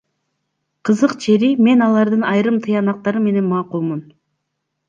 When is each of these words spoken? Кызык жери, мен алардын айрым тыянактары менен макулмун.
Кызык 0.87 1.13
жери, 1.25 1.51
мен 1.67 1.85
алардын 1.89 2.25
айрым 2.31 2.59
тыянактары 2.67 3.25
менен 3.29 3.55
макулмун. 3.55 4.05